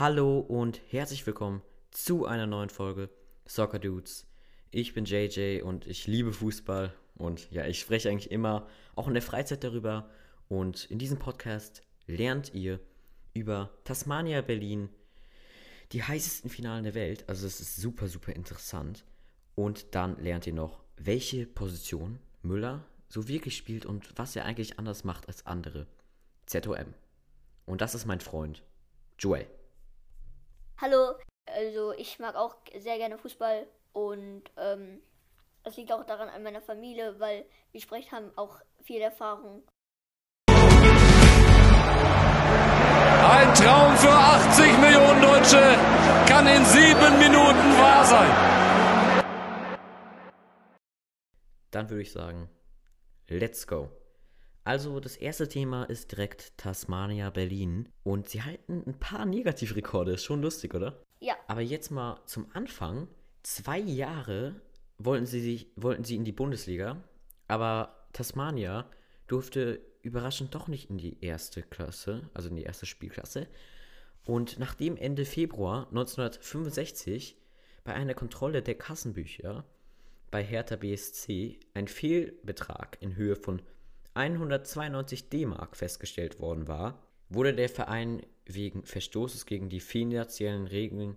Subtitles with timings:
[0.00, 3.10] Hallo und herzlich willkommen zu einer neuen Folge
[3.44, 4.26] Soccer Dudes.
[4.70, 8.66] Ich bin JJ und ich liebe Fußball und ja, ich spreche eigentlich immer
[8.96, 10.08] auch in der Freizeit darüber
[10.48, 12.80] und in diesem Podcast lernt ihr
[13.34, 14.88] über Tasmania Berlin
[15.92, 19.04] die heißesten Finalen der Welt, also es ist super super interessant
[19.54, 24.78] und dann lernt ihr noch, welche Position Müller so wirklich spielt und was er eigentlich
[24.78, 25.86] anders macht als andere.
[26.46, 26.94] ZOM.
[27.66, 28.62] Und das ist mein Freund
[29.18, 29.46] Joel.
[30.82, 35.02] Hallo, also ich mag auch sehr gerne Fußball und ähm,
[35.62, 39.62] es liegt auch daran an meiner Familie, weil wir sprechen haben auch viel Erfahrung.
[40.48, 40.56] Ein
[43.54, 45.60] Traum für 80 Millionen Deutsche
[46.26, 48.30] kann in sieben Minuten wahr sein.
[51.70, 52.48] Dann würde ich sagen,
[53.28, 53.90] let's go.
[54.64, 60.24] Also das erste Thema ist direkt Tasmania Berlin und sie halten ein paar Negativrekorde, ist
[60.24, 61.02] schon lustig, oder?
[61.20, 63.08] Ja, Aber jetzt mal zum Anfang.
[63.42, 64.60] Zwei Jahre
[64.98, 67.02] wollten sie, sich, wollten sie in die Bundesliga,
[67.48, 68.86] aber Tasmania
[69.26, 73.46] durfte überraschend doch nicht in die erste Klasse, also in die erste Spielklasse.
[74.24, 77.36] Und nachdem Ende Februar 1965
[77.84, 79.64] bei einer Kontrolle der Kassenbücher
[80.30, 83.62] bei Hertha BSC ein Fehlbetrag in Höhe von
[84.14, 91.16] 192 D-Mark festgestellt worden war, wurde der Verein wegen Verstoßes gegen die finanziellen Regeln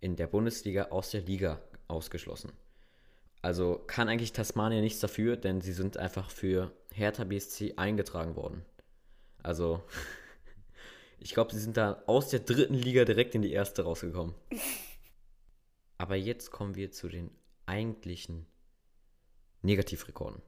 [0.00, 2.52] in der Bundesliga aus der Liga ausgeschlossen.
[3.42, 8.64] Also kann eigentlich Tasmania nichts dafür, denn sie sind einfach für Hertha BSC eingetragen worden.
[9.42, 9.82] Also
[11.18, 14.34] ich glaube, sie sind da aus der dritten Liga direkt in die erste rausgekommen.
[15.98, 17.30] Aber jetzt kommen wir zu den
[17.66, 18.46] eigentlichen
[19.62, 20.42] Negativrekorden.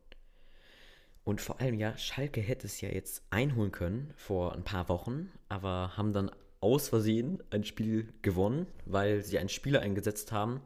[1.25, 5.31] Und vor allem ja, Schalke hätte es ja jetzt einholen können vor ein paar Wochen,
[5.49, 10.61] aber haben dann aus Versehen ein Spiel gewonnen, weil sie einen Spieler eingesetzt haben,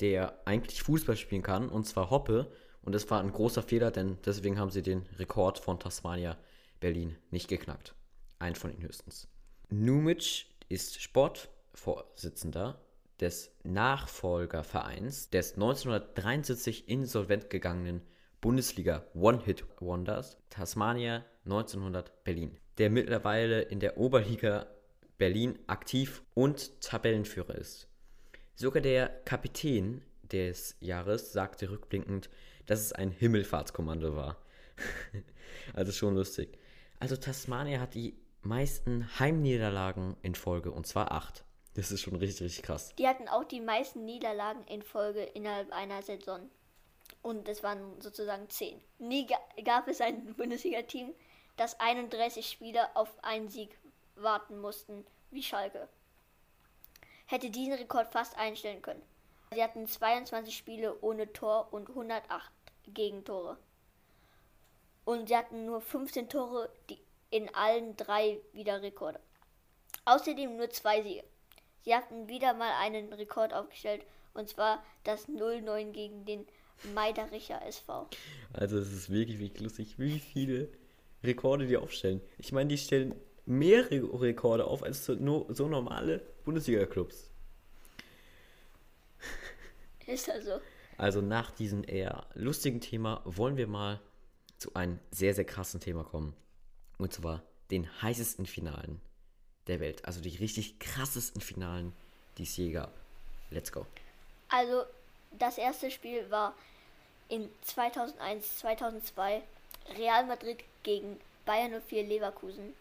[0.00, 2.50] der eigentlich Fußball spielen kann, und zwar Hoppe.
[2.82, 6.36] Und das war ein großer Fehler, denn deswegen haben sie den Rekord von Tasmania
[6.80, 7.94] Berlin nicht geknackt.
[8.38, 9.28] Ein von ihnen höchstens.
[9.68, 12.80] Numic ist Sportvorsitzender
[13.20, 18.02] des Nachfolgervereins des 1973 insolvent gegangenen
[18.40, 24.66] Bundesliga One-Hit Wonders Tasmania 1900 Berlin, der mittlerweile in der Oberliga
[25.18, 27.88] Berlin aktiv und Tabellenführer ist.
[28.54, 32.30] Sogar der Kapitän des Jahres sagte rückblickend,
[32.66, 34.38] dass es ein Himmelfahrtskommando war.
[35.74, 36.58] also schon lustig.
[36.98, 41.44] Also Tasmania hat die meisten Heimniederlagen in Folge und zwar acht.
[41.74, 42.94] Das ist schon richtig, richtig krass.
[42.96, 46.50] die hatten auch die meisten Niederlagen in Folge innerhalb einer Saison.
[47.22, 48.80] Und es waren sozusagen 10.
[48.98, 51.14] Nie ga gab es ein Bundesliga-Team,
[51.56, 53.76] das 31 Spieler auf einen Sieg
[54.16, 55.88] warten mussten, wie Schalke.
[57.26, 59.02] Hätte diesen Rekord fast einstellen können.
[59.52, 62.50] Sie hatten 22 Spiele ohne Tor und 108
[62.86, 63.58] Gegentore.
[65.04, 66.98] Und sie hatten nur 15 Tore die
[67.30, 69.20] in allen drei wieder Rekorde.
[70.04, 71.24] Außerdem nur zwei Siege.
[71.82, 74.04] Sie hatten wieder mal einen Rekord aufgestellt,
[74.34, 76.46] und zwar das 0-9 gegen den
[76.94, 78.08] Meidericher SV.
[78.52, 80.68] Also es ist wirklich, wirklich lustig, wie viele
[81.22, 82.20] Rekorde die aufstellen.
[82.38, 83.14] Ich meine, die stellen
[83.46, 87.30] mehrere Rekorde auf als so, nur, so normale Bundesliga-Clubs.
[90.06, 90.60] Ist also.
[90.96, 94.00] Also nach diesem eher lustigen Thema wollen wir mal
[94.58, 96.34] zu einem sehr, sehr krassen Thema kommen.
[96.98, 99.00] Und zwar den heißesten Finalen
[99.66, 100.04] der Welt.
[100.04, 101.92] Also die richtig krassesten Finalen,
[102.36, 102.92] die es je gab.
[103.50, 103.86] Let's go.
[104.48, 104.84] Also,
[105.38, 106.54] das erste Spiel war
[107.30, 109.42] in 2001, 2002
[109.96, 112.74] Real Madrid gegen Bayern 04 Leverkusen.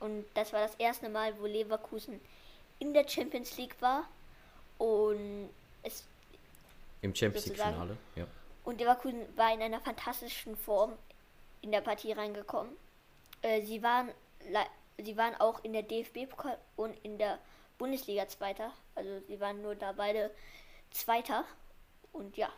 [0.00, 2.20] Und das war das erste Mal, wo Leverkusen
[2.78, 4.08] in der Champions League war.
[4.78, 5.50] Und
[5.82, 6.04] es
[7.02, 7.46] Im Champions.
[7.46, 7.96] League-Finale.
[8.16, 8.26] Ja.
[8.64, 10.94] Und Leverkusen war in einer fantastischen Form
[11.60, 12.72] in der Partie reingekommen.
[13.42, 14.10] Äh, sie, waren,
[14.98, 17.38] sie waren auch in der DFB-Pokal und in der
[17.78, 18.72] Bundesliga Zweiter.
[18.94, 20.30] Also sie waren nur da beide
[20.90, 21.44] Zweiter.
[22.12, 22.50] Und ja,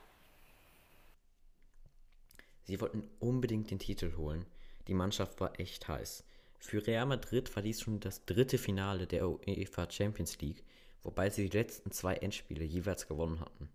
[2.65, 4.47] Sie wollten unbedingt den Titel holen.
[4.87, 6.25] Die Mannschaft war echt heiß.
[6.59, 10.65] Für Real Madrid dies schon das dritte Finale der UEFA Champions League,
[11.03, 13.69] wobei sie die letzten zwei Endspiele jeweils gewonnen hatten.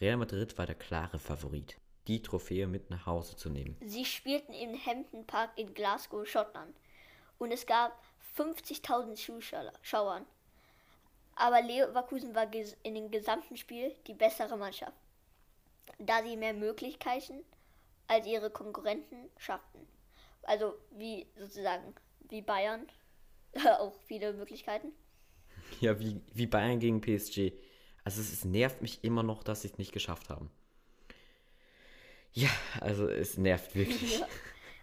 [0.00, 1.76] Real Madrid war der klare Favorit,
[2.06, 3.76] die Trophäe mit nach Hause zu nehmen.
[3.84, 6.74] sie spielten im Hampton Park in Glasgow, Schottland.
[7.38, 8.02] Und es gab
[8.36, 10.24] 50.000 Zuschauern.
[11.36, 14.96] Aber Leverkusen war in dem gesamten Spiel die bessere Mannschaft,
[15.98, 17.44] da sie mehr Möglichkeiten
[18.06, 19.86] als ihre Konkurrenten schafften.
[20.42, 21.94] Also wie sozusagen
[22.28, 22.86] wie Bayern
[23.78, 24.92] auch viele Möglichkeiten.
[25.80, 27.52] Ja, wie, wie Bayern gegen PSG.
[28.04, 30.50] Also es, es nervt mich immer noch, dass sie es nicht geschafft haben.
[32.32, 34.18] Ja, also es nervt wirklich.
[34.18, 34.28] Ja,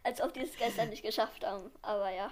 [0.04, 1.72] als ob die es gestern nicht geschafft haben.
[1.82, 2.32] Aber ja.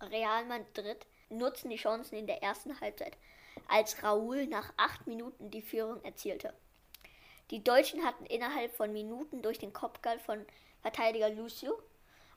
[0.00, 3.16] Real Madrid nutzen die Chancen in der ersten Halbzeit,
[3.68, 6.52] als Raúl nach acht Minuten die Führung erzielte.
[7.50, 10.44] Die Deutschen hatten innerhalb von Minuten durch den Kopfball von
[10.80, 11.80] Verteidiger Lucio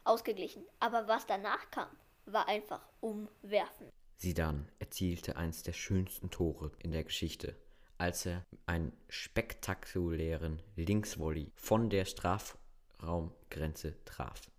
[0.04, 0.64] ausgeglichen.
[0.80, 1.90] Aber was danach kam,
[2.26, 3.92] war einfach umwerfen.
[4.18, 7.56] Zidane erzielte eines der schönsten Tore in der Geschichte,
[7.98, 14.52] als er einen spektakulären Linksvolley von der Strafraumgrenze traf,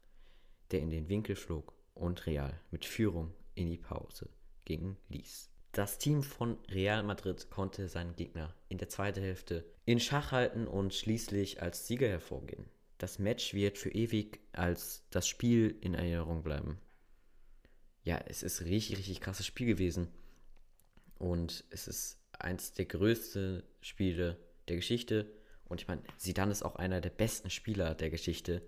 [0.70, 4.31] der in den Winkel flog und Real mit Führung in die Pause
[4.64, 5.50] gingen ließ.
[5.72, 10.67] Das Team von Real Madrid konnte seinen Gegner in der zweiten Hälfte in Schach halten
[10.67, 12.69] und schließlich als Sieger hervorgehen.
[12.99, 16.81] Das Match wird für ewig als das Spiel in Erinnerung bleiben.
[18.02, 20.08] Ja, es ist ein richtig, richtig krasses Spiel gewesen.
[21.19, 24.38] Und es ist eins der größten Spiele
[24.69, 25.32] der Geschichte.
[25.64, 28.62] Und ich meine, Zidane ist auch einer der besten Spieler der Geschichte.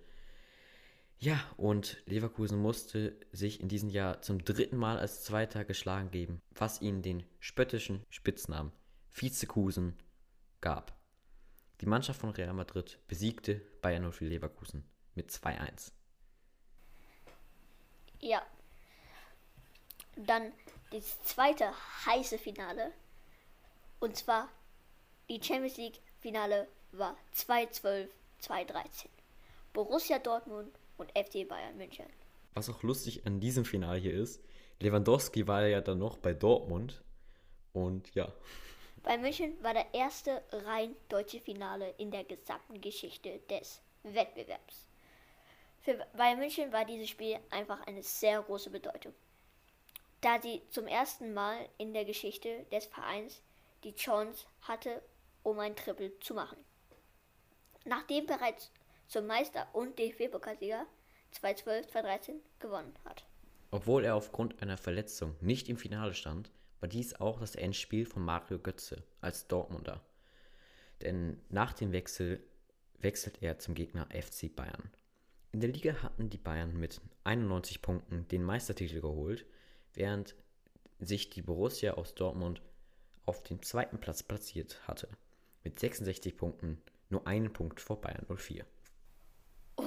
[1.22, 6.42] Ja, und Leverkusen musste sich in diesem Jahr zum dritten Mal als Zweiter geschlagen geben,
[6.50, 8.72] was ihnen den spöttischen Spitznamen
[9.12, 9.96] Vizekusen
[10.60, 10.92] gab.
[11.80, 14.82] Die Mannschaft von Real Madrid besiegte Bayern 04 Leverkusen
[15.14, 15.92] mit 2-1.
[18.18, 18.42] Ja.
[20.16, 20.52] Dann
[20.90, 21.72] das zweite
[22.04, 22.90] heiße Finale.
[24.00, 24.48] Und zwar
[25.28, 28.08] die Champions League Finale war 2-12,
[28.42, 29.06] 2-13.
[29.72, 32.06] Borussia Dortmund und FC Bayern München.
[32.54, 34.42] Was auch lustig an diesem Finale hier ist,
[34.80, 37.02] Lewandowski war ja dann noch bei Dortmund
[37.72, 38.32] und ja.
[39.02, 44.86] Bei München war der erste rein deutsche Finale in der gesamten Geschichte des Wettbewerbs.
[45.80, 49.12] Für Bayern München war dieses Spiel einfach eine sehr große Bedeutung,
[50.20, 53.42] da sie zum ersten Mal in der Geschichte des Vereins
[53.82, 55.02] die Chance hatte,
[55.42, 56.58] um ein Triple zu machen.
[57.84, 58.70] Nachdem bereits
[59.12, 60.86] zum Meister und DFB-Pokalsieger
[61.32, 63.26] 2012, 2013 gewonnen hat.
[63.70, 66.50] Obwohl er aufgrund einer Verletzung nicht im Finale stand,
[66.80, 70.00] war dies auch das Endspiel von Mario Götze als Dortmunder.
[71.02, 72.42] Denn nach dem Wechsel
[73.00, 74.90] wechselt er zum Gegner FC Bayern.
[75.52, 79.44] In der Liga hatten die Bayern mit 91 Punkten den Meistertitel geholt,
[79.92, 80.34] während
[81.00, 82.62] sich die Borussia aus Dortmund
[83.26, 85.08] auf dem zweiten Platz platziert hatte,
[85.64, 86.80] mit 66 Punkten,
[87.10, 88.64] nur einen Punkt vor Bayern 04.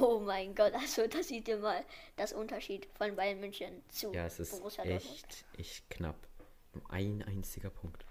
[0.01, 1.83] Oh mein Gott, also da sieht ihr mal
[2.15, 5.45] das Unterschied von Bayern München zu Ja, es ist Borussia echt, Dortmund.
[5.57, 6.27] echt knapp.
[6.73, 8.05] Nur ein einziger Punkt.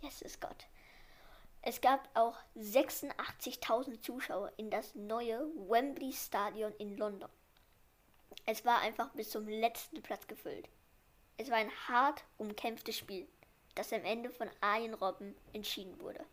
[0.00, 0.66] Jesus Gott.
[1.62, 7.30] Es gab auch 86.000 Zuschauer in das neue Wembley Stadion in London.
[8.46, 10.68] Es war einfach bis zum letzten Platz gefüllt.
[11.36, 13.26] Es war ein hart umkämpftes Spiel,
[13.74, 16.24] das am Ende von Arjen Robben entschieden wurde,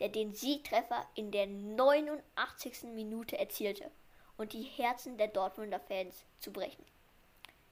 [0.00, 2.84] der den Siegtreffer in der 89.
[2.94, 3.90] Minute erzielte
[4.36, 6.84] und die Herzen der Dortmunder Fans zu brechen.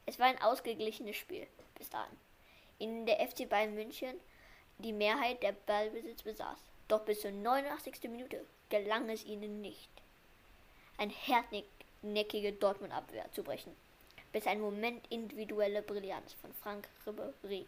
[0.06, 1.46] Es war ein ausgeglichenes Spiel
[1.76, 2.16] bis dahin,
[2.78, 4.14] in der FC Bayern München
[4.78, 6.58] die Mehrheit der Ballbesitz besaß.
[6.88, 8.04] Doch bis zur 89.
[8.04, 9.90] Minute gelang es ihnen nicht,
[10.96, 13.75] ein hartnäckige Dortmund-Abwehr zu brechen,
[14.32, 17.64] bis ein Moment individuelle Brillanz von Frank Ribéry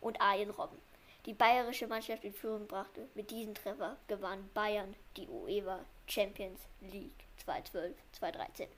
[0.00, 0.78] und Arjen Robben
[1.26, 3.08] die bayerische Mannschaft in Führung brachte.
[3.14, 8.68] Mit diesem Treffer gewann Bayern die UEFA Champions League 2012-2013.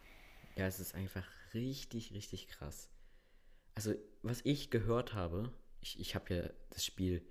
[0.57, 2.89] Ja, es ist einfach richtig, richtig krass.
[3.75, 7.23] Also, was ich gehört habe, ich, ich habe ja das Spiel,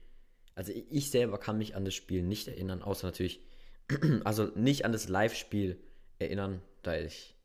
[0.55, 3.41] also ich selber kann mich an das Spiel nicht erinnern, außer natürlich,
[4.23, 5.81] also nicht an das Live-Spiel
[6.19, 7.35] erinnern, da ich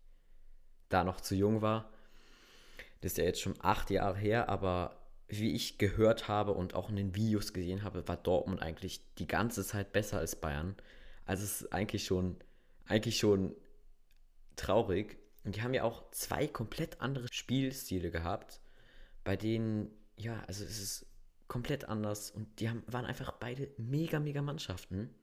[0.88, 1.90] da noch zu jung war.
[3.00, 5.01] Das ist ja jetzt schon acht Jahre her, aber
[5.38, 9.26] wie ich gehört habe und auch in den Videos gesehen habe, war Dortmund eigentlich die
[9.26, 10.76] ganze Zeit besser als Bayern.
[11.24, 12.36] Also es ist eigentlich schon,
[12.86, 13.56] eigentlich schon
[14.56, 15.16] traurig.
[15.44, 18.60] Und die haben ja auch zwei komplett andere Spielstile gehabt,
[19.24, 21.06] bei denen, ja, also es ist
[21.48, 25.14] komplett anders und die haben, waren einfach beide mega, mega Mannschaften.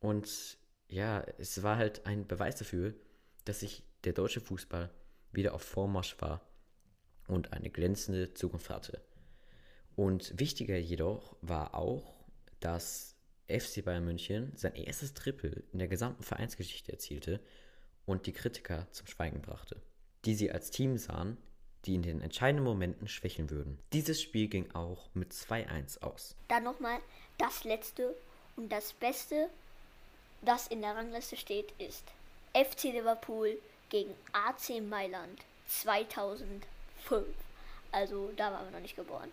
[0.00, 0.56] Und
[0.88, 2.94] ja, es war halt ein Beweis dafür,
[3.44, 4.90] dass sich der deutsche Fußball
[5.30, 6.40] wieder auf Vormarsch war
[7.28, 9.02] und eine glänzende Zukunft hatte.
[9.96, 12.14] Und wichtiger jedoch war auch,
[12.60, 13.14] dass
[13.48, 17.40] FC Bayern München sein erstes Triple in der gesamten Vereinsgeschichte erzielte
[18.06, 19.80] und die Kritiker zum Schweigen brachte,
[20.24, 21.36] die sie als Team sahen,
[21.84, 23.78] die in den entscheidenden Momenten schwächeln würden.
[23.92, 26.36] Dieses Spiel ging auch mit 2-1 aus.
[26.48, 26.98] Dann nochmal
[27.38, 28.14] das letzte
[28.56, 29.48] und das Beste,
[30.42, 32.04] das in der Rangliste steht, ist
[32.52, 36.60] FC Liverpool gegen AC Mailand 2005.
[37.92, 39.30] Also da waren wir noch nicht geboren.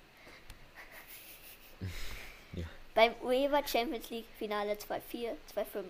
[2.95, 5.83] Beim UEFA Champions League Finale 2-4, 2-5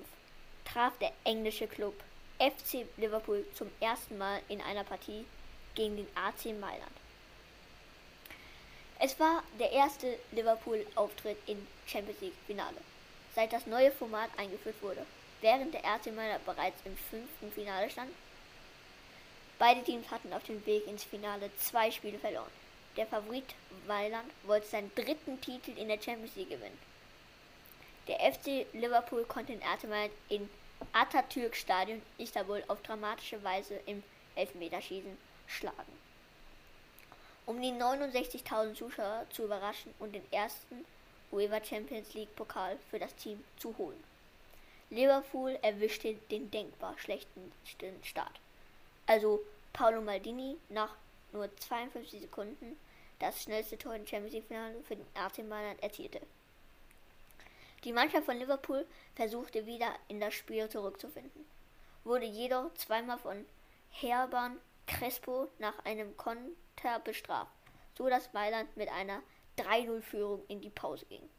[0.66, 1.94] traf der englische Club
[2.38, 5.26] FC Liverpool zum ersten Mal in einer Partie
[5.74, 6.92] gegen den AC Mailand.
[9.00, 12.78] Es war der erste Liverpool-Auftritt im Champions League-Finale,
[13.36, 15.06] seit das neue Format eingeführt wurde.
[15.42, 18.12] Während der AC Mailand bereits im fünften Finale stand,
[19.60, 22.52] beide Teams hatten auf dem Weg ins Finale zwei Spiele verloren.
[22.98, 23.54] Der Favorit
[23.88, 26.80] Mailand wollte seinen dritten Titel in der Champions League gewinnen.
[28.08, 30.50] Der FC Liverpool konnte AC Mailand in
[30.94, 34.02] Atatürk Stadion Istanbul auf dramatische Weise im
[34.36, 35.98] Elfmeterschießen schlagen.
[37.46, 40.84] Um die 69.000 Zuschauer zu überraschen und den ersten
[41.32, 44.04] UEFA Champions League Pokal für das Team zu holen.
[44.90, 47.52] Liverpool erwischte den denkbar schlechten
[48.04, 48.40] Start.
[49.06, 49.42] Also
[49.74, 50.96] Paolo Maldini nach
[51.32, 52.78] nur 52 Sekunden
[53.20, 56.22] das schnellste Tor im Champions League Finale für den AC Mailand erzielte.
[57.84, 61.46] Die Mannschaft von Liverpool versuchte wieder in das Spiel zurückzufinden,
[62.04, 63.46] wurde jedoch zweimal von
[63.92, 67.52] Herban Crespo nach einem Konter bestraft,
[67.98, 69.22] so dass Mailand mit einer
[69.58, 71.30] 3-0-Führung in die Pause ging.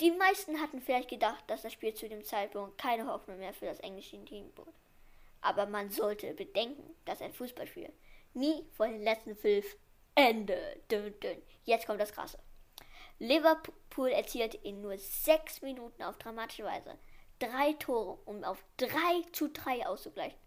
[0.00, 3.66] Die meisten hatten vielleicht gedacht, dass das Spiel zu dem Zeitpunkt keine Hoffnung mehr für
[3.66, 4.68] das englische Team bot.
[5.40, 7.92] Aber man sollte bedenken, dass ein Fußballspiel
[8.34, 9.76] nie vor den letzten fünf
[10.14, 10.92] endet.
[11.64, 12.38] Jetzt kommt das Krasse.
[13.18, 16.98] Liverpool erzielte in nur sechs Minuten auf dramatische Weise
[17.38, 18.90] drei Tore, um auf 3
[19.32, 20.38] zu 3 auszugleichen.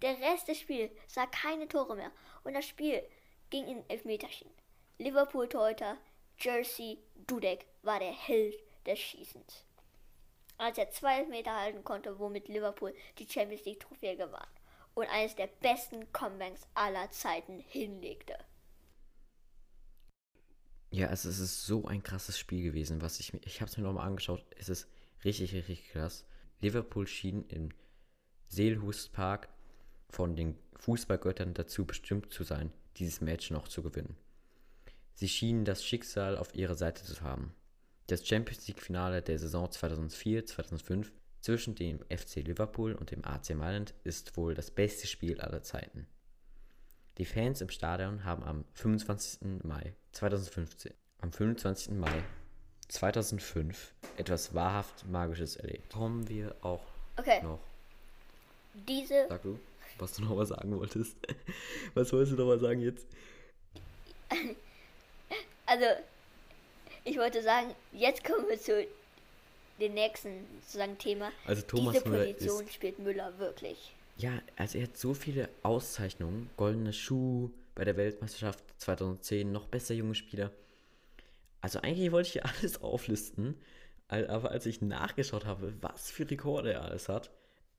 [0.00, 2.10] Der Rest des Spiels sah keine Tore mehr
[2.44, 3.02] und das Spiel
[3.50, 4.54] ging in Elfmeterschienen.
[4.98, 5.96] Liverpool-Torhüter
[6.38, 9.64] Jersey Dudek war der Held des Schießens.
[10.58, 14.46] Als er zwei Meter halten konnte, womit Liverpool die Champions League Trophäe gewann
[14.94, 18.36] und eines der besten Comebacks aller Zeiten hinlegte.
[20.90, 23.76] Ja, also es ist so ein krasses Spiel gewesen, was ich mir, ich habe es
[23.78, 24.88] mir nochmal angeschaut, es ist
[25.24, 26.26] richtig, richtig krass.
[26.60, 27.70] Liverpool schien im
[28.48, 29.48] Seelhust Park
[30.10, 34.16] von den Fußballgöttern dazu bestimmt zu sein, dieses Match noch zu gewinnen.
[35.14, 37.54] Sie schienen das Schicksal auf ihrer Seite zu haben.
[38.08, 41.10] Das Champions League-Finale der Saison 2004-2005
[41.42, 46.06] zwischen dem FC Liverpool und dem AC Mailand ist wohl das beste Spiel aller Zeiten.
[47.18, 49.62] Die Fans im Stadion haben am 25.
[49.64, 51.94] Mai 2015, am 25.
[51.94, 52.22] Mai
[52.88, 55.92] 2005 etwas wahrhaft Magisches erlebt.
[55.92, 56.84] Kommen wir auch
[57.18, 57.60] Okay, noch.
[58.72, 59.58] diese Sag du,
[59.98, 61.16] was du noch was sagen wolltest.
[61.94, 63.06] Was wolltest du noch mal sagen jetzt?
[65.64, 65.86] Also,
[67.04, 68.86] ich wollte sagen, jetzt kommen wir zu
[69.80, 71.30] dem nächsten sozusagen Thema.
[71.46, 73.94] Also Thomas Diese Müller Position ist spielt Müller wirklich.
[74.18, 76.50] Ja, also er hat so viele Auszeichnungen.
[76.56, 80.50] Goldene Schuh bei der Weltmeisterschaft 2010, noch besser junge Spieler.
[81.60, 83.56] Also eigentlich wollte ich hier alles auflisten,
[84.08, 87.30] aber als ich nachgeschaut habe, was für Rekorde er alles hat,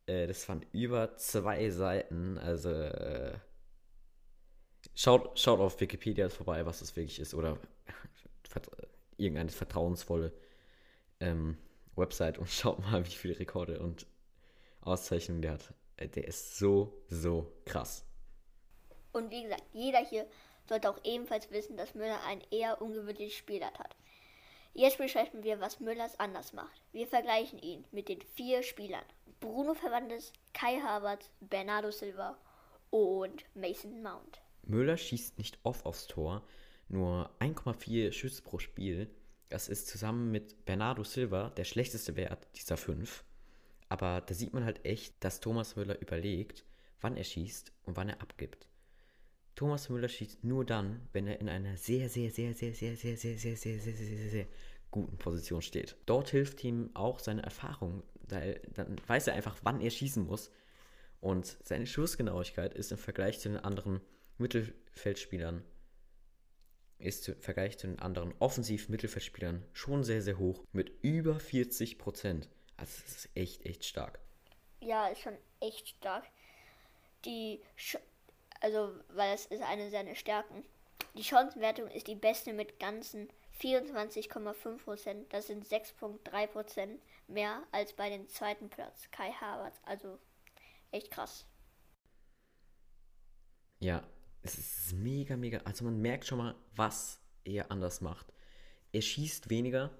[0.08, 2.38] äh, das waren über zwei Seiten.
[2.40, 3.34] Also äh,
[4.96, 7.34] schaut, schaut auf Wikipedia vorbei, was das wirklich ist.
[7.34, 7.58] Oder
[8.48, 8.70] vert-
[9.18, 10.34] irgendeine vertrauensvolle
[11.20, 11.58] ähm,
[11.96, 14.06] Website und schaut mal, wie viele Rekorde und
[14.82, 15.74] Auszeichnungen der hat.
[16.00, 18.06] Der ist so, so krass.
[19.12, 20.28] Und wie gesagt, jeder hier
[20.68, 23.96] sollte auch ebenfalls wissen, dass Müller ein eher ungewöhnliches Spielart hat.
[24.74, 26.82] Jetzt besprechen wir, was Müllers anders macht.
[26.92, 29.06] Wir vergleichen ihn mit den vier Spielern.
[29.40, 32.38] Bruno Fernandes, Kai Havertz, Bernardo Silva
[32.90, 34.42] und Mason Mount.
[34.64, 36.42] Müller schießt nicht oft aufs Tor,
[36.88, 39.14] nur 1,4 Schüsse pro Spiel.
[39.50, 43.24] Das ist zusammen mit Bernardo Silva der schlechteste Wert dieser fünf.
[43.90, 46.66] Aber da sieht man halt echt, dass Thomas Müller überlegt,
[47.02, 48.68] wann er schießt und wann er abgibt.
[49.56, 53.18] Thomas Müller schießt nur dann, wenn er in einer sehr, sehr, sehr, sehr, sehr, sehr,
[53.18, 54.48] sehr, sehr, sehr, sehr, sehr, sehr, sehr
[54.90, 55.96] guten Position steht.
[56.06, 58.04] Dort hilft ihm auch seine Erfahrung.
[58.28, 60.50] Da er, dann weiß er einfach, wann er schießen muss.
[61.20, 64.02] Und seine Schussgenauigkeit ist im Vergleich zu den anderen
[64.38, 65.64] Mittelfeldspielern,
[67.04, 70.64] ist im Vergleich zu den anderen Offensiv-Mittelfeldspielern schon sehr, sehr hoch.
[70.72, 72.50] Mit über 40 Prozent.
[72.78, 74.20] Also das ist echt, echt stark.
[74.80, 76.26] Ja, ist schon echt stark.
[77.26, 77.98] Die, Sch
[78.60, 80.64] also, weil es ist eine seiner Stärken.
[81.16, 83.30] Die Chancenwertung ist die beste mit ganzen
[83.60, 85.26] 24,5%.
[85.30, 89.80] Das sind 6,3% mehr als bei dem zweiten Platz, Kai Havertz.
[89.86, 90.18] Also,
[90.92, 91.46] echt krass.
[93.80, 94.04] Ja,
[94.44, 95.60] es ist mega, mega.
[95.66, 98.34] Also man merkt schon mal, was er anders macht.
[98.92, 99.92] Er schießt weniger,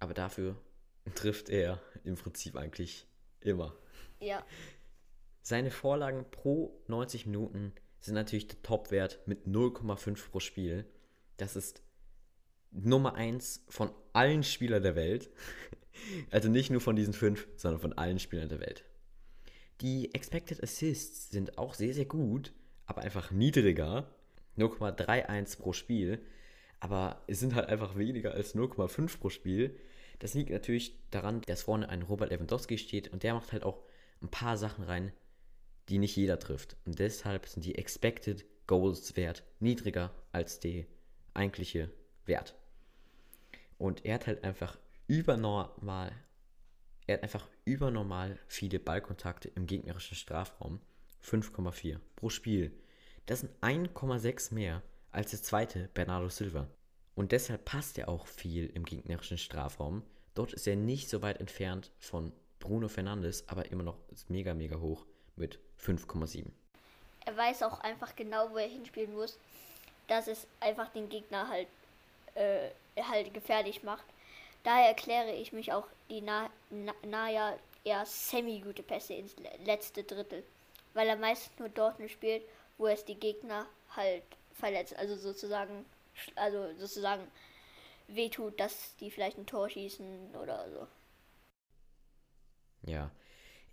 [0.00, 0.56] aber dafür
[1.14, 3.06] trifft er im Prinzip eigentlich
[3.40, 3.76] immer.
[4.20, 4.44] Ja,
[5.46, 10.86] Seine Vorlagen pro 90 Minuten sind natürlich der Topwert mit 0,5 pro Spiel.
[11.36, 11.82] Das ist
[12.70, 15.30] Nummer 1 von allen Spielern der Welt.
[16.32, 18.84] Also nicht nur von diesen fünf, sondern von allen Spielern der Welt.
[19.80, 22.52] Die Expected Assists sind auch sehr, sehr gut,
[22.86, 24.10] aber einfach niedriger.
[24.56, 26.20] 0,31 pro Spiel.
[26.80, 29.76] Aber es sind halt einfach weniger als 0,5 pro Spiel.
[30.18, 33.82] Das liegt natürlich daran, dass vorne ein Robert Lewandowski steht und der macht halt auch
[34.22, 35.12] ein paar Sachen rein,
[35.88, 36.76] die nicht jeder trifft.
[36.84, 40.84] Und deshalb sind die Expected Goals Wert niedriger als der
[41.34, 41.90] eigentliche
[42.26, 42.54] Wert.
[43.76, 46.12] Und er hat halt einfach übernormal,
[47.06, 50.80] er hat einfach übernormal viele Ballkontakte im gegnerischen Strafraum.
[51.24, 52.72] 5,4 pro Spiel.
[53.26, 56.66] Das sind 1,6 mehr als der zweite Bernardo Silva.
[57.14, 60.02] Und deshalb passt er auch viel im gegnerischen Strafraum.
[60.34, 64.80] Dort ist er nicht so weit entfernt von Bruno Fernandes, aber immer noch mega, mega
[64.80, 66.46] hoch mit 5,7.
[67.26, 69.38] Er weiß auch einfach genau, wo er hinspielen muss,
[70.08, 71.68] dass es einfach den Gegner halt,
[72.34, 74.04] äh, halt gefährlich macht.
[74.62, 80.42] Daher erkläre ich mich auch die na, na, eher semi-gute Pässe ins letzte Drittel,
[80.94, 82.42] weil er meistens nur dort spielt,
[82.78, 85.84] wo es die Gegner halt verletzt, also sozusagen,
[86.36, 87.26] also sozusagen
[88.08, 90.86] wehtut, dass die vielleicht ein Tor schießen oder so.
[92.86, 93.10] Ja,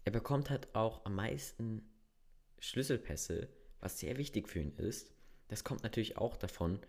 [0.06, 1.88] er bekommt halt auch am meisten
[2.60, 3.50] Schlüsselpässe,
[3.80, 5.12] was sehr wichtig für ihn ist.
[5.48, 6.80] Das kommt natürlich auch davon,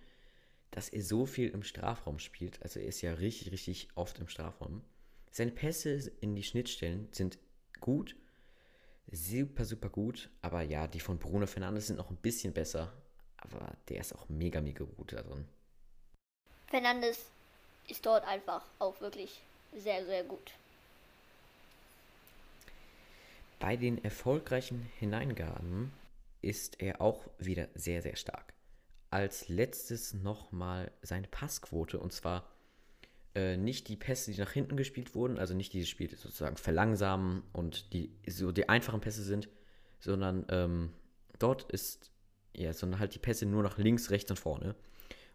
[0.71, 2.63] dass er so viel im Strafraum spielt.
[2.63, 4.83] Also er ist ja richtig, richtig oft im Strafraum.
[5.31, 7.39] Seine Pässe in die Schnittstellen sind
[7.81, 8.17] gut,
[9.13, 10.29] super, super gut.
[10.41, 12.93] Aber ja, die von Bruno Fernandes sind noch ein bisschen besser.
[13.37, 15.47] Aber der ist auch mega, mega gut da drin.
[16.69, 17.19] Fernandes
[17.89, 19.43] ist dort einfach auch wirklich
[19.77, 20.53] sehr, sehr gut.
[23.59, 25.93] Bei den erfolgreichen Hineingaben
[26.41, 28.53] ist er auch wieder sehr, sehr stark
[29.13, 32.49] als letztes nochmal seine Passquote und zwar
[33.35, 37.43] äh, nicht die Pässe, die nach hinten gespielt wurden, also nicht dieses Spiel sozusagen verlangsamen
[37.53, 39.49] und die so die einfachen Pässe sind,
[40.01, 40.93] sondern ähm,
[41.39, 42.13] dort ist
[42.55, 44.75] ja, sondern halt die Pässe nur nach links, rechts und vorne.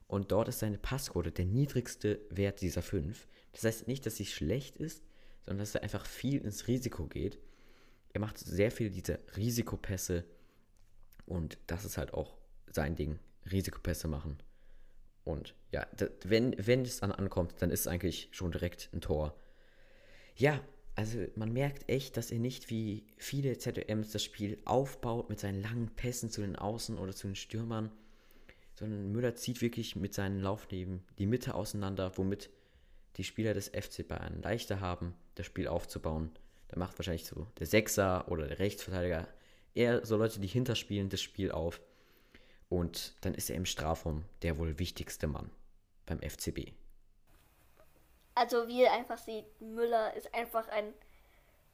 [0.07, 3.27] Und dort ist seine Passquote der niedrigste Wert dieser fünf.
[3.51, 5.03] Das heißt nicht, dass sie schlecht ist,
[5.45, 7.39] sondern dass er einfach viel ins Risiko geht.
[8.13, 10.23] Er macht sehr viel dieser Risikopässe
[11.25, 12.37] und das ist halt auch
[12.71, 13.19] sein Ding.
[13.51, 14.37] Risikopässe machen.
[15.27, 15.85] Und ja,
[16.23, 19.35] wenn, wenn es dann ankommt, dann ist es eigentlich schon direkt ein Tor.
[20.35, 20.61] Ja,
[20.95, 25.61] also man merkt echt, dass er nicht wie viele ZMs das Spiel aufbaut mit seinen
[25.61, 27.91] langen Pässen zu den Außen oder zu den Stürmern,
[28.73, 32.49] sondern Müller zieht wirklich mit seinen Laufnehmen die Mitte auseinander, womit
[33.17, 36.31] die Spieler des FC Bayern leichter haben, das Spiel aufzubauen.
[36.69, 39.27] Da macht wahrscheinlich so der Sechser oder der Rechtsverteidiger
[39.73, 41.81] eher so Leute, die hinterspielen, das Spiel auf.
[42.69, 45.49] Und dann ist er im Strafraum der wohl wichtigste Mann
[46.05, 46.73] beim FCB.
[48.35, 50.93] Also wie ihr einfach seht, Müller ist einfach ein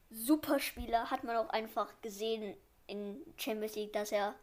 [0.09, 1.09] super Spieler.
[1.09, 2.55] Hat man auch einfach gesehen
[2.87, 4.35] in Champions League, dass er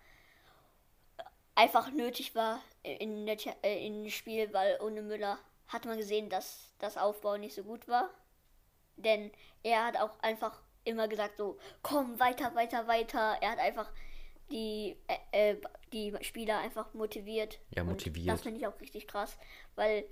[1.55, 6.29] einfach nötig war in, der, äh, in dem Spiel, weil ohne Müller hat man gesehen,
[6.29, 8.11] dass das Aufbau nicht so gut war.
[8.97, 9.31] Denn
[9.63, 13.39] er hat auch einfach immer gesagt so, komm weiter, weiter, weiter.
[13.41, 13.91] Er hat einfach
[14.51, 14.97] die,
[15.33, 15.61] äh, äh,
[15.93, 17.59] die Spieler einfach motiviert.
[17.75, 18.29] Ja, motiviert.
[18.29, 19.37] Und das finde ich auch richtig krass,
[19.75, 20.05] weil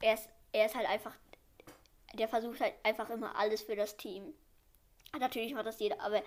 [0.00, 1.14] er ist, er ist halt einfach,
[2.14, 4.34] der versucht halt einfach immer alles für das Team.
[5.18, 6.22] Natürlich macht das jeder, aber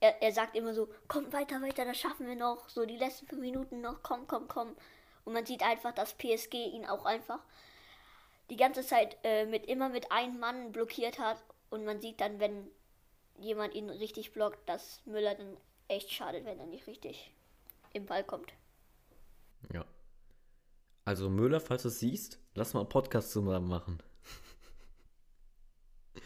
[0.00, 3.26] er, er sagt immer so, komm weiter, weiter, das schaffen wir noch, so die letzten
[3.26, 4.76] fünf Minuten noch, komm, komm, komm.
[5.24, 7.40] Und man sieht einfach, dass PSG ihn auch einfach
[8.50, 12.38] die ganze Zeit äh, mit immer mit einem Mann blockiert hat und man sieht dann,
[12.38, 12.70] wenn
[13.38, 15.56] jemand ihn richtig blockt, dass Müller dann
[15.88, 17.32] echt schade, wenn er nicht richtig
[17.92, 18.52] im Ball kommt.
[19.72, 19.84] Ja.
[21.04, 24.02] Also Müller, falls du es siehst, lass mal einen Podcast zusammen machen.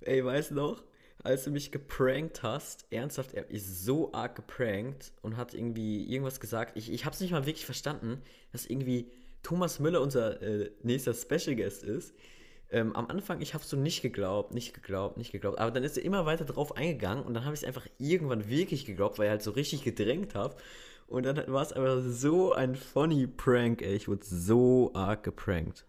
[0.00, 0.82] Ey, weißt du noch,
[1.22, 6.40] als du mich geprankt hast, ernsthaft, er ist so arg geprankt und hat irgendwie irgendwas
[6.40, 6.76] gesagt.
[6.76, 9.10] Ich, ich hab's nicht mal wirklich verstanden, dass irgendwie
[9.42, 12.14] Thomas Müller unser äh, nächster Special Guest ist.
[12.70, 15.58] Ähm, am Anfang, ich habe so nicht geglaubt, nicht geglaubt, nicht geglaubt.
[15.58, 18.48] Aber dann ist er immer weiter drauf eingegangen und dann habe ich es einfach irgendwann
[18.48, 20.56] wirklich geglaubt, weil er halt so richtig gedrängt hat.
[21.08, 23.94] Und dann war es einfach so ein funny Prank, ey.
[23.94, 25.84] Ich wurde so arg geprankt.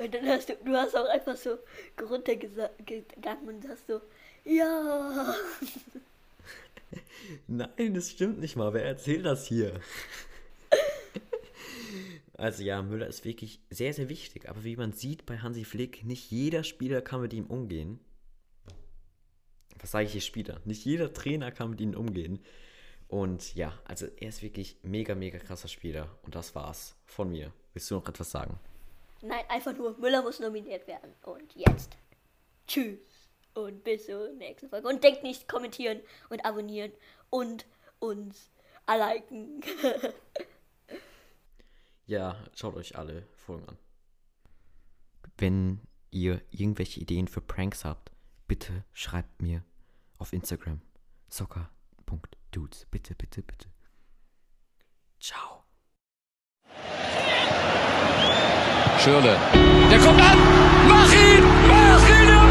[0.00, 1.58] Und dann hast du, du hast auch einfach so
[2.00, 4.00] runtergegangen und hast so,
[4.44, 5.34] ja.
[7.46, 8.74] Nein, das stimmt nicht mal.
[8.74, 9.72] Wer erzählt das hier?
[12.42, 14.48] Also ja, Müller ist wirklich sehr, sehr wichtig.
[14.48, 18.00] Aber wie man sieht bei Hansi Flick, nicht jeder Spieler kann mit ihm umgehen.
[19.78, 20.60] Was sage ich hier Spieler?
[20.64, 22.44] Nicht jeder Trainer kann mit ihm umgehen.
[23.06, 26.08] Und ja, also er ist wirklich mega, mega krasser Spieler.
[26.22, 27.52] Und das war's von mir.
[27.74, 28.58] willst du noch etwas sagen?
[29.20, 31.12] Nein, einfach nur Müller muss nominiert werden.
[31.22, 31.96] Und jetzt.
[32.66, 32.98] Tschüss.
[33.54, 34.88] Und bis zur nächsten Folge.
[34.88, 36.90] Und denkt nicht kommentieren und abonnieren
[37.30, 37.66] und
[38.00, 38.50] uns
[38.88, 39.60] liken.
[42.12, 43.78] Ja, schaut euch alle Folgen an.
[45.38, 48.12] Wenn ihr irgendwelche Ideen für Pranks habt,
[48.46, 49.64] bitte schreibt mir
[50.18, 50.82] auf Instagram
[51.30, 52.84] soccer.dudes.
[52.90, 53.70] Bitte, bitte, bitte.
[55.20, 55.64] Ciao.
[58.98, 59.38] Schürle.
[59.90, 60.38] Der kommt an.
[60.88, 61.42] Mach ihn!
[61.66, 62.41] Mach